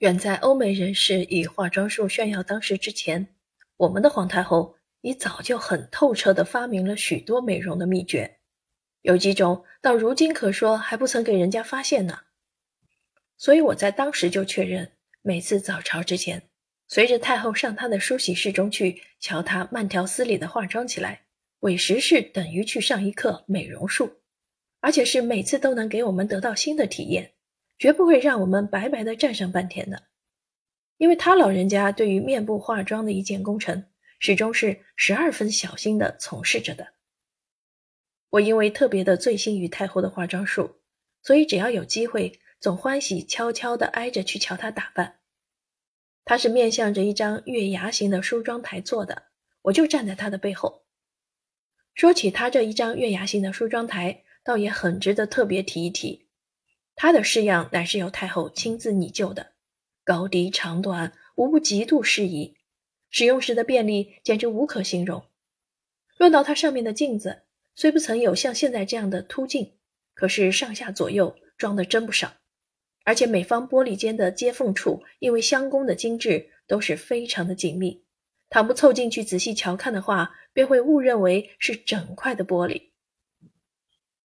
[0.00, 3.28] 远在欧美人士以化妆术炫耀当时之前，
[3.76, 8.38] 我们的皇太后已早就很透彻地发明了许多美容的秘诀，
[9.02, 12.20] 有几种到如今可说还不曾给人家发现呢。
[13.36, 14.90] 所以我在当时就确认，
[15.20, 16.44] 每次早朝之前，
[16.88, 21.26] 随着太后上她的梳洗室中去，瞧她慢条斯理地化妆起来，
[21.60, 24.22] 委实是等于去上一课美容术，
[24.80, 27.32] 而且是每次都能给我们得到新的体验。
[27.80, 30.02] 绝不会让我们白白的站上半天的，
[30.98, 33.86] 因为他老人家对于面部化妆的一件工程，
[34.18, 36.88] 始终是十二分小心的从事着的。
[38.28, 40.76] 我因为特别的醉心于太后的化妆术，
[41.22, 45.20] 所以只要有机会，总欢喜悄悄的挨着去瞧她打扮。
[46.26, 49.22] 她是面向着一张月牙形的梳妆台坐的，
[49.62, 50.84] 我就站在她的背后。
[51.94, 56.26] 说起她这一张月牙形的梳妆台，倒也很值得特别提一提。
[56.96, 59.52] 它的式样乃是由太后亲自拟就的，
[60.04, 62.56] 高低长短无不极度适宜，
[63.10, 65.24] 使用时的便利简直无可形容。
[66.18, 69.72] 论到它上面的镜子，虽不曾有像现在这样的凸镜，
[70.12, 72.34] 可是上下左右装的真不少，
[73.04, 78.04] 而且每方玻璃间的接缝处，因为相工的精致，都是非常的紧密。
[78.50, 82.90] 倘不凑进去仔细瞧看的话，便会误认为是整块的玻璃。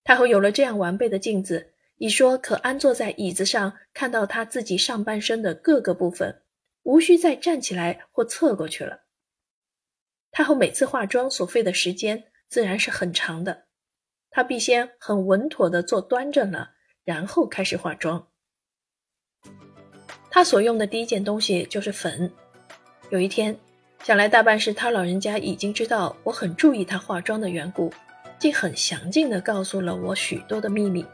[0.04, 1.75] 太后有了这样完备的镜子。
[1.98, 6.42] 你说可安坐在椅子上，看到他自己上半身的各个部分，
[6.84, 9.04] 无需再站起来或侧过去了。
[10.32, 13.68] 太后每次化妆所费的时间自然是很长的，
[14.30, 16.72] 她必先很稳妥地坐端正了，
[17.06, 18.28] 然后开始化妆。
[20.30, 22.30] 她所用的第一件东西就是粉。
[23.10, 23.58] 有一天，
[24.04, 27.90] 想来大半是他老人家已经知道我很注意她化妆的缘故，
[28.38, 31.06] 竟很详尽地告诉了我许多的秘密。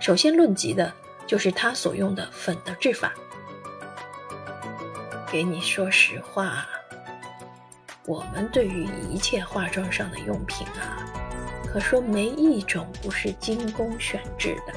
[0.00, 0.92] 首先论及的
[1.26, 3.12] 就是他所用的粉的制法。
[5.30, 6.66] 给你说实话，
[8.06, 11.04] 我们对于一切化妆上的用品啊，
[11.70, 14.72] 可说没一种不是精工选制的。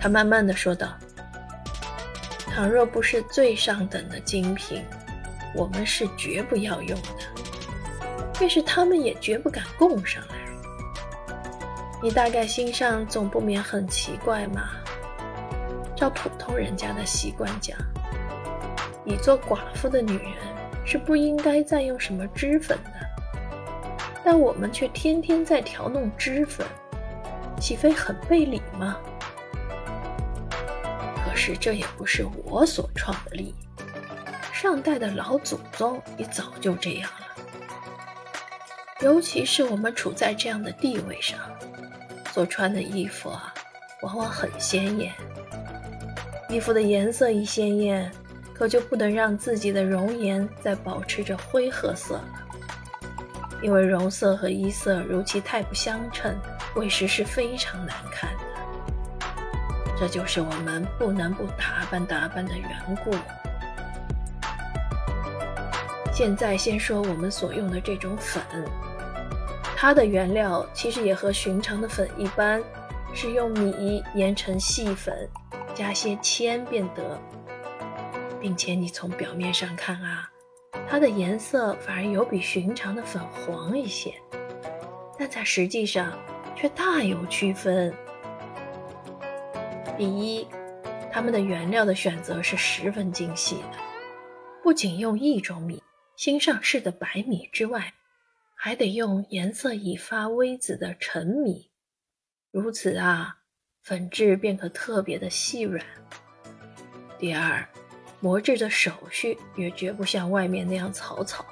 [0.00, 0.96] 他慢慢的说道
[2.54, 4.84] ：“倘若不是最上等的精品，
[5.56, 8.04] 我们是绝不要用的，
[8.38, 10.36] 便是他们也绝不敢供上来。”
[12.00, 14.70] 你大概心上总不免很奇怪嘛？
[15.96, 17.76] 照普通人家的习惯讲，
[19.04, 20.32] 你做寡妇的女人
[20.84, 22.90] 是不应该再用什么脂粉的，
[24.24, 26.64] 但我们却天天在调弄脂粉，
[27.58, 28.96] 岂非很背礼吗？
[31.24, 33.52] 可是这也不是我所创的例，
[34.52, 37.26] 上代的老祖宗也早就这样了。
[39.00, 41.36] 尤其是我们处在这样的地位上。
[42.38, 43.52] 所穿的衣服啊，
[44.00, 45.12] 往往很鲜艳。
[46.48, 48.08] 衣服的颜色一鲜艳，
[48.54, 52.24] 可就不能让自己的容颜再保持着灰褐色了，
[53.60, 56.32] 因为容色和衣色如其太不相称，
[56.76, 59.16] 为时是非常难看的。
[59.98, 62.70] 这就是我们不能不打扮打扮的缘
[63.04, 63.10] 故。
[66.12, 68.40] 现在先说我们所用的这种粉。
[69.80, 72.60] 它的原料其实也和寻常的粉一般，
[73.14, 75.30] 是用米研成细粉，
[75.72, 77.16] 加些铅便得，
[78.40, 80.28] 并且你从表面上看啊，
[80.88, 84.12] 它的颜色反而有比寻常的粉黄一些，
[85.16, 86.12] 但在实际上
[86.56, 87.94] 却大有区分。
[89.96, 90.44] 第一，
[91.12, 93.78] 它们的原料的选择是十分精细的，
[94.60, 95.80] 不仅用一种米，
[96.16, 97.94] 新上市的白米之外。
[98.60, 101.70] 还得用颜色已发微紫的陈米，
[102.50, 103.36] 如此啊，
[103.84, 105.86] 粉质便可特别的细软。
[107.20, 107.64] 第二，
[108.18, 111.46] 磨制的手续也绝不像外面那样草草。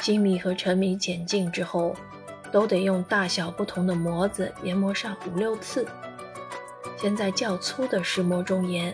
[0.00, 1.94] 新米和陈米剪净之后，
[2.50, 5.86] 都得用大小不同的磨子研磨上五六次，
[6.98, 8.92] 先在较粗的石磨中研，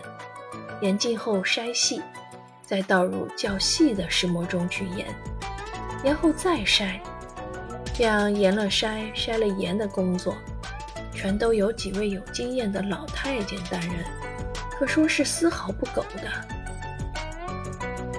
[0.81, 1.99] 研尽后筛细，
[2.61, 5.07] 再倒入较细的石磨中去研。
[6.03, 6.99] 然后再筛，
[7.93, 10.35] 这样研了筛，筛了研的工作，
[11.13, 14.05] 全都有几位有经验的老太监担任，
[14.71, 16.29] 可说是丝毫不苟的。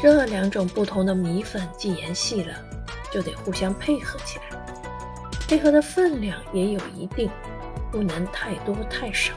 [0.01, 2.55] 这两种不同的米粉既研细了，
[3.13, 4.45] 就得互相配合起来，
[5.49, 7.31] 配合的分量也有一定，
[7.91, 9.33] 不能太多太少，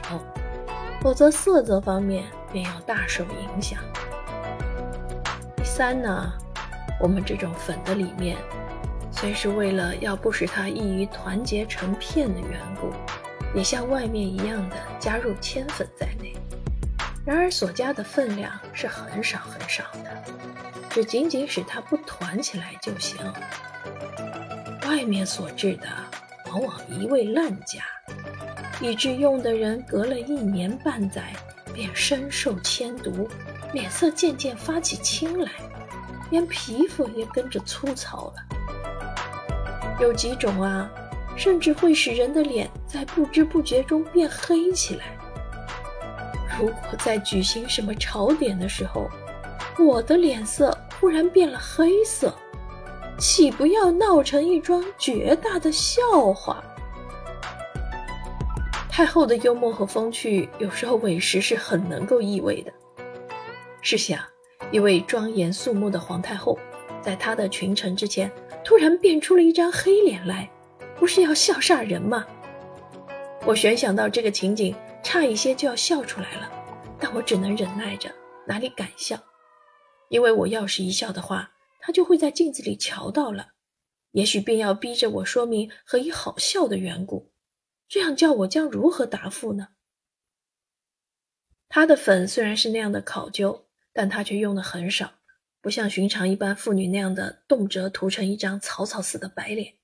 [1.00, 3.78] 否则色泽方面便要大受影响。
[5.56, 6.32] 第三呢？
[7.00, 8.36] 我们这种粉的里面，
[9.10, 12.92] 虽是为了要不使它易于团结成片的缘故，
[13.54, 16.34] 也像外面一样的加入铅粉在内。
[17.24, 20.24] 然而所加的分量是很少很少的，
[20.88, 23.16] 只仅仅使它不团起来就行。
[24.88, 25.88] 外面所制的
[26.48, 27.82] 往往一味烂加，
[28.80, 31.32] 以致用的人隔了一年半载
[31.74, 33.28] 便深受铅毒，
[33.72, 35.50] 脸色渐渐发起青来，
[36.30, 38.34] 连皮肤也跟着粗糙了。
[40.00, 40.90] 有几种啊，
[41.36, 45.04] 甚至会使人的脸在不知不觉中变黑起来。
[46.58, 49.08] 如果在举行什么朝典的时候，
[49.78, 52.34] 我的脸色忽然变了黑色，
[53.18, 56.02] 岂不要闹成一桩绝大的笑
[56.34, 56.62] 话？
[58.88, 62.72] 太后的幽默和风趣，有时候委实是很能够意味的。
[63.82, 64.18] 试想，
[64.72, 66.58] 一位庄严肃穆的皇太后，
[67.02, 68.30] 在她的群臣之前，
[68.64, 70.50] 突然变出了一张黑脸来，
[70.96, 72.26] 不是要笑煞人吗？
[73.46, 74.74] 我悬想到这个情景。
[75.02, 76.50] 差一些就要笑出来了，
[76.98, 78.12] 但我只能忍耐着，
[78.44, 79.16] 哪里敢笑？
[80.08, 83.50] 因为我要是一笑的话，他就会在镜子里瞧到了，
[84.10, 87.30] 也许便要逼着我说明何以好笑的缘故。
[87.86, 89.68] 这样叫我将如何答复呢？
[91.68, 93.65] 他的粉虽然是那样的考究，
[93.96, 95.14] 但他却用的很少，
[95.62, 99.76] 不像寻常一般妇女那样的动辄涂成一张草草似的白脸，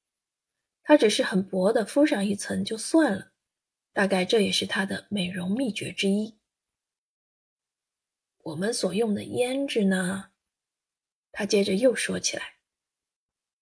[0.83, 3.33] 他只是很薄的敷上一层就算了。
[3.95, 6.39] 大概这也是它的美容秘诀之一。
[8.43, 10.33] 我们所用的胭脂呢？
[11.31, 12.57] 他接着又说起来，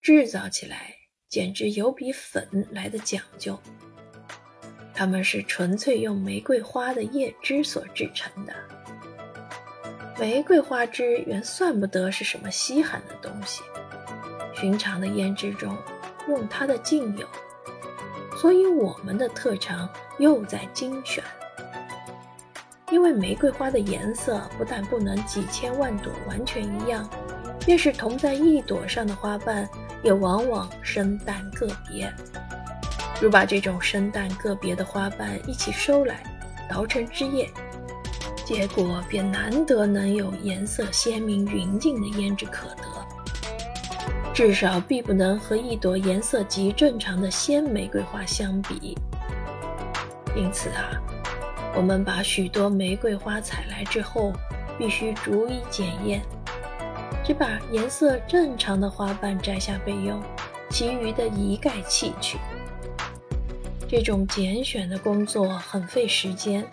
[0.03, 0.97] 制造起来
[1.29, 3.57] 简直有比粉来的讲究。
[4.93, 8.80] 它们是纯粹用玫瑰花的叶汁所制成的。
[10.21, 13.63] 玫瑰花汁原算不得是什么稀罕的东西，
[14.53, 15.75] 寻常的胭脂中
[16.29, 17.27] 用它的竟有。
[18.37, 19.89] 所以我们的特长
[20.19, 21.25] 又在精选，
[22.91, 27.09] 因为玫瑰花的颜色不但不能几千万朵完全一样，
[27.65, 29.67] 便是同在一朵上的花瓣
[30.03, 32.13] 也往往生淡个别。
[33.23, 36.23] 如把这种生淡个别的花瓣一起收来，
[36.69, 37.51] 捣成汁液，
[38.53, 42.83] 结果便难得能有颜色鲜明匀净的胭脂可得。
[44.35, 48.99] 至少必不能和一朵颜色极正常的鲜玫瑰花相比。
[50.35, 51.01] 因此啊，
[51.77, 54.33] 我们把许多玫瑰花采来之后，
[54.77, 56.21] 必须逐一检验，
[57.25, 60.21] 只把颜色正常的花瓣摘下备用，
[60.71, 62.37] 其余的一概弃去。
[63.89, 66.65] 这种拣选的工作很费时间，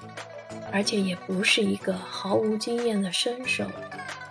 [0.78, 3.66] 而且也不是一个毫无经验的身手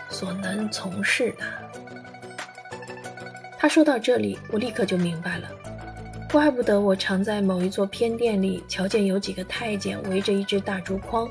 [0.09, 1.45] 所能从事的。
[3.59, 5.49] 他说到这里，我立刻就明白了，
[6.31, 11.29] 怪不得我常在某一座偏殿里瞧见有几个太监围着一只大竹筐，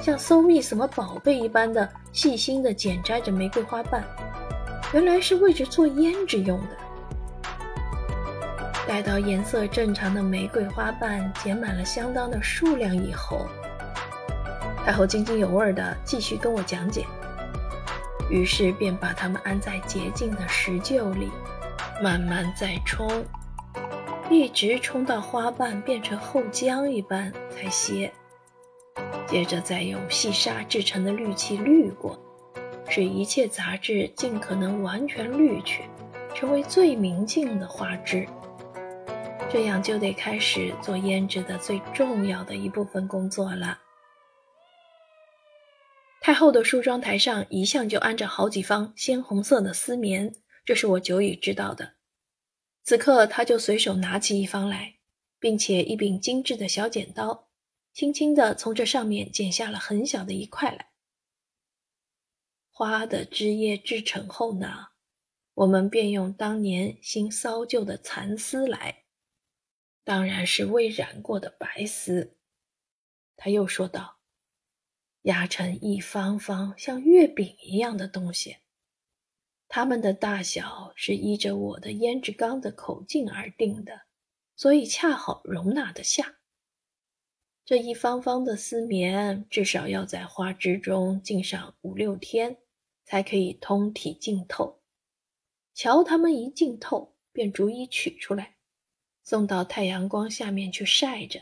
[0.00, 4.02] 像搜觅什么宝贝一般的细心的剪摘着玫瑰花瓣，
[4.94, 6.68] 原来是为着做胭脂用的。
[8.88, 13.46] 待到颜色正常的玫瑰花瓣剪满了相当的数量以后，
[14.86, 17.04] 太后津津有味地继续跟我讲解，
[18.30, 21.28] 于是便把它们安在洁净的石臼里。
[22.00, 23.10] 慢慢再冲，
[24.30, 28.12] 一直冲到花瓣变成厚浆一般才歇。
[29.26, 32.16] 接着再用细沙制成的滤器滤过，
[32.88, 35.82] 使一切杂质尽可能完全滤去，
[36.32, 38.24] 成为最明净的花汁。
[39.50, 43.76] 这样就得开始做胭脂的最重要的一部分工作了。
[46.26, 50.34] 太后的梳妆台上一向就安着好几方鲜红色的丝棉。
[50.64, 51.98] 这是我久已知道的。
[52.82, 54.96] 此刻，她就随手拿起一方来，
[55.38, 57.48] 并且一柄精致的小剪刀，
[57.92, 60.90] 轻轻地从这上面剪下了很小的一块来。
[62.72, 64.88] 花的枝叶制成后呢，
[65.54, 69.04] 我们便用当年新骚旧的蚕丝来，
[70.02, 72.36] 当然是未染过的白丝。
[73.36, 74.15] 他又说道
[75.26, 78.56] ：“压成一方方像月饼一样的东西。”
[79.68, 84.02] 它们的大小是依着我的胭脂缸的口径而定的，
[84.54, 86.38] 所以恰好容纳得下。
[87.64, 92.58] 这一方方的丝棉至少要在花枝中浸上五六天，
[93.04, 94.80] 才可以通体浸透。
[95.74, 98.56] 瞧，它们一浸透，便逐一取出来，
[99.24, 101.40] 送到太阳光下面去晒着。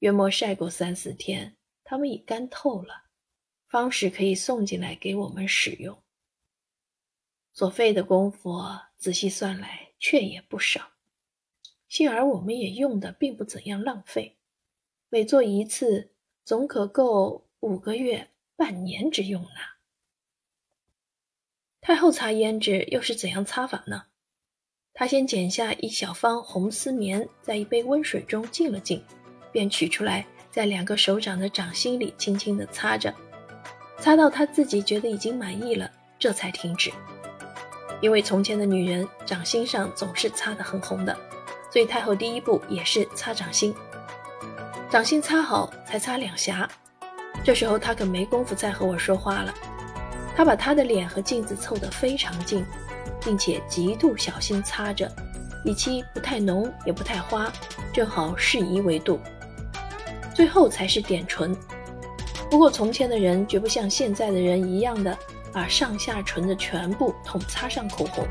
[0.00, 3.04] 约莫晒过三四天，它们已干透了，
[3.68, 6.02] 方时可以送进来给我们使用。
[7.52, 8.60] 所费的功夫，
[8.96, 10.90] 仔细算来却也不少。
[11.88, 14.36] 幸而我们也用的并不怎样浪费，
[15.08, 16.12] 每做一次，
[16.44, 19.50] 总可够五个月半年之用呢。
[21.80, 24.06] 太后擦胭脂又是怎样擦法呢？
[24.92, 29.04] 她先剪下一小方红丝棉，在一杯温水中浸了浸，
[29.52, 33.12] 便取出来，在两个手掌的掌心里轻轻地擦着，
[33.98, 36.92] 擦到她自己觉得已经满意了，这才停止。
[38.00, 41.16] 因为从前的女人掌心上总是擦得很红的，
[41.72, 43.74] 所以太后第一步也是擦掌心。
[44.88, 46.70] 掌心擦好，才擦两颊。
[47.42, 49.52] 这时候她可没工夫再和我说话了，
[50.36, 52.64] 她把她的脸和镜子凑得非常近。
[53.24, 55.10] 并且极度小心擦着，
[55.64, 57.50] 以期不太浓也不太花，
[57.90, 59.18] 正好适宜为度。
[60.34, 61.56] 最后才是点唇。
[62.50, 65.16] 不过从前的人绝不像现在的人一样的
[65.52, 68.26] 把上下唇的全部统擦上口红，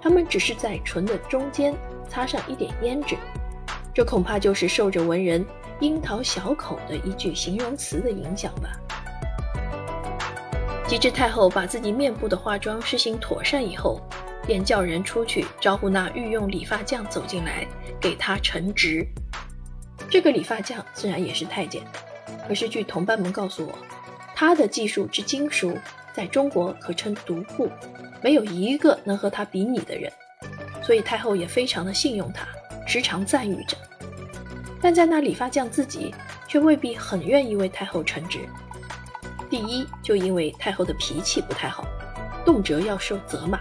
[0.00, 1.74] 他们只是在唇的中间
[2.08, 3.16] 擦上一点胭脂。
[3.92, 5.44] 这恐怕就是受着文人
[5.80, 8.70] “樱桃小口”的一句形容词的影响吧。
[10.86, 14.00] 及至太后把自己面部的化妆施行妥善以后，
[14.46, 17.66] 便叫人出去招呼那御用理发匠走进来，
[18.00, 19.06] 给他陈职。
[20.10, 21.82] 这个理发匠自然也是太监，
[22.46, 23.78] 可是据同伴们告诉我，
[24.34, 25.76] 他的技术之精熟，
[26.12, 27.68] 在中国可称独步，
[28.22, 30.12] 没有一个能和他比拟的人。
[30.82, 32.46] 所以太后也非常的信用他，
[32.86, 33.76] 时常赞誉着。
[34.80, 36.14] 但在那理发匠自己，
[36.46, 38.40] 却未必很愿意为太后称职。
[39.48, 41.86] 第一，就因为太后的脾气不太好，
[42.44, 43.58] 动辄要受责骂，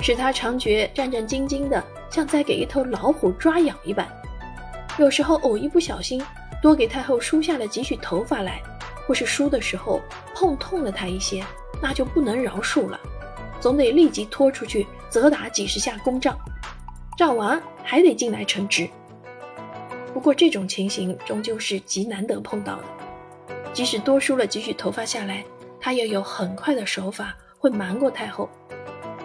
[0.00, 4.08] 使他常觉战战兢兢的，像在给一头老虎抓痒一般。
[5.00, 6.22] 有时候偶一不小心，
[6.60, 8.60] 多给太后梳下了几许头发来，
[9.06, 9.98] 或是梳的时候
[10.34, 11.42] 碰痛了她一些，
[11.80, 13.00] 那就不能饶恕了，
[13.58, 16.38] 总得立即拖出去责打几十下公杖，
[17.16, 18.86] 杖完还得进来称职。
[20.12, 22.84] 不过这种情形终究是极难得碰到的。
[23.72, 25.42] 即使多梳了几许头发下来，
[25.80, 28.50] 他也有很快的手法，会瞒过太后，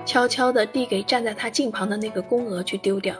[0.05, 3.13] 悄悄地递给站在他近旁的那个宫娥去丢掉。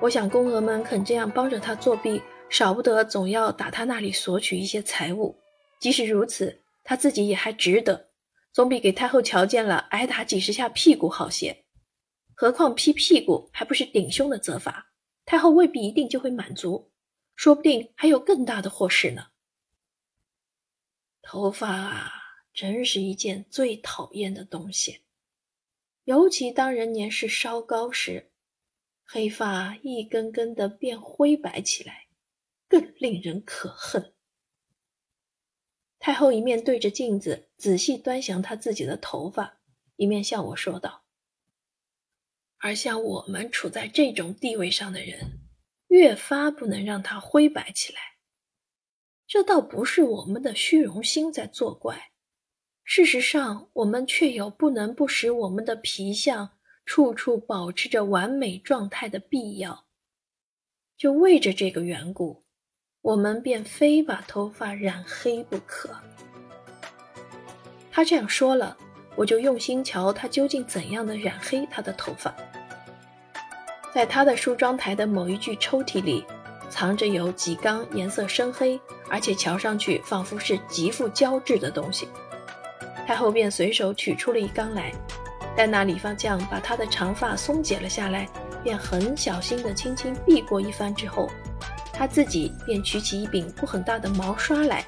[0.00, 5.36] 我想宫娥们肯这样帮着他作弊，少不得总要打他那里索取一些财物。
[5.80, 8.08] 即使如此，他自己也还值得，
[8.52, 11.64] 总比给太后瞧见了挨打几十下屁股好些。
[12.34, 14.92] 何况劈屁股还不是顶凶的责罚，
[15.24, 16.92] 太后未必一定就会满足，
[17.34, 19.26] 说不定还有更大的祸事呢。
[21.22, 22.12] 头发啊，
[22.54, 25.00] 真是一件最讨厌的东西，
[26.04, 28.30] 尤其当人年事稍高时，
[29.10, 32.08] 黑发一根根的变灰白起来，
[32.68, 34.12] 更令人可恨。
[35.98, 39.60] 太后一面对着镜子仔细端详她自己的头发，
[39.96, 41.06] 一面向我说道
[42.60, 45.40] ：“而像我们处在这种地位上的人，
[45.86, 47.98] 越发不能让它灰白起来。”
[49.26, 52.12] 这倒不是我们的虚荣心在作怪，
[52.84, 56.57] 事实上，我们却有不能不使我们的皮相
[56.88, 59.84] 处处保持着完美状态的必要。
[60.96, 62.42] 就为着这个缘故，
[63.02, 65.90] 我们便非把头发染黑不可。
[67.92, 68.74] 他这样说了，
[69.16, 72.34] 我就用心瞧他究竟怎样的染黑他的头发。
[73.92, 76.24] 在他的梳妆台的某一具抽屉里。
[76.70, 78.78] 藏着有几缸颜色深黑，
[79.08, 82.06] 而且瞧上去仿佛是极富胶质的东西。
[83.06, 84.92] 太后便随手取出了一缸来，
[85.58, 88.28] 待那理发匠把她的长发松解了下来，
[88.62, 91.28] 便很小心地轻轻避过一番之后，
[91.92, 94.84] 她自己便取起一柄不很大的毛刷来，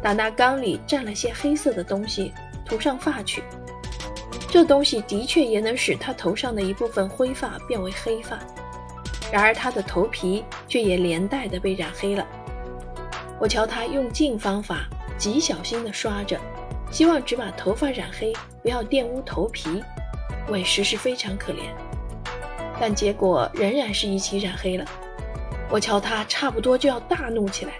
[0.00, 2.32] 打那缸里沾了些黑色的东西，
[2.64, 3.42] 涂上发去。
[4.52, 8.38] 这东西的确也能使她头上的一部分灰发变为黑发。
[9.32, 12.24] 然而他的头皮却也连带的被染黑了。
[13.40, 14.86] 我瞧他用尽方法，
[15.18, 16.38] 极小心的刷着，
[16.92, 19.82] 希望只把头发染黑，不要玷污头皮，
[20.48, 21.60] 委实是非常可怜。
[22.80, 24.84] 但结果仍然是一起染黑了。
[25.70, 27.72] 我瞧他差不多就要大怒起来。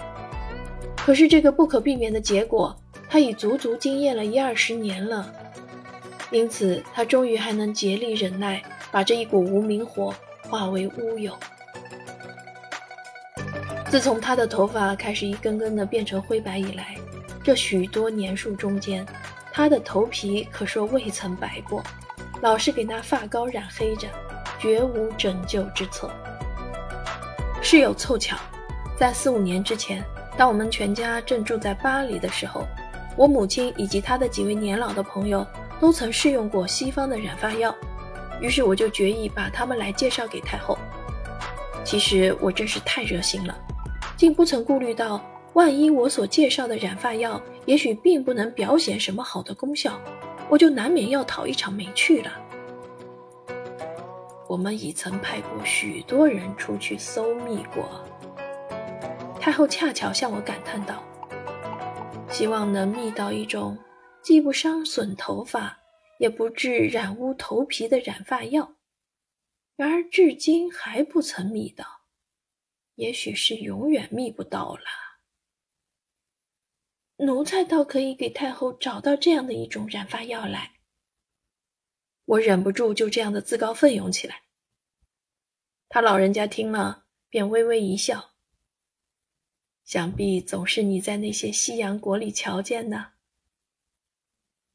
[0.96, 2.74] 可是这个不可避免的结果，
[3.08, 5.32] 他已足足经验了一二十年了，
[6.30, 10.14] 因此他终于还能竭力忍耐，把这一股无名火。
[10.46, 11.34] 化为乌有。
[13.88, 16.94] 自从他的头发开始一根根的变成灰白以来，
[17.42, 19.04] 这许多年数中间，
[19.50, 21.82] 他的头皮可说未曾白过，
[22.44, 24.06] 老是给那发膏染黑着，
[24.58, 26.10] 绝无拯救之策。
[27.62, 28.36] 事有凑巧，
[28.98, 30.04] 在四五年之前，
[30.36, 32.66] 当我们全家正住在巴黎的时候，
[33.16, 35.46] 我母亲以及她的几位年老的朋友
[35.80, 37.74] 都曾试用过西方的染发药。
[38.42, 40.76] 于是我就决意把他们来介绍给太后。
[41.82, 43.56] 其实我真是太热心了，
[44.18, 45.18] 竟不曾顾虑到，
[45.54, 49.98] 万一我所介绍的染发药也许并不能表显什么好的功效，
[50.48, 52.32] 我就难免要讨一场没趣了。
[54.48, 58.04] 我们已曾派过许多人出去搜密过。
[59.40, 61.02] 太后恰巧向我感叹道
[62.30, 63.76] ：“希望能觅到一种
[64.22, 65.78] 既不伤损头发，
[66.18, 68.72] 也不致染污头皮的染发药。
[69.76, 71.84] 然而至今还不曾觅到，
[72.94, 74.84] 也许是永远觅不到了。”
[77.16, 80.72] 奴才倒可以给太后找到这样的一种染发药来。
[82.24, 84.42] 我忍不住就这样的自告奋勇起来。
[85.88, 88.32] 他老人家听了，便微微一笑。
[89.84, 93.12] 想必总是你在那些西洋国里瞧见的。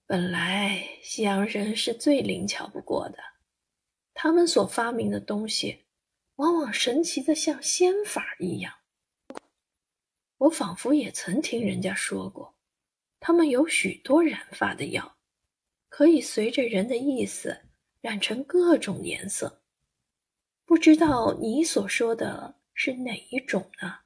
[0.06, 3.18] 本来西洋人是最灵巧不过的，
[4.14, 5.86] 他们所发明的东西，
[6.36, 8.74] 往往神奇的像仙法一样。
[10.40, 12.56] 我仿佛也曾听人家说过，
[13.20, 15.18] 他们有许多染发的药，
[15.90, 17.66] 可以随着人的意思
[18.02, 19.62] 染成各种颜色。
[20.66, 24.00] 不知道你所说的是哪一种呢？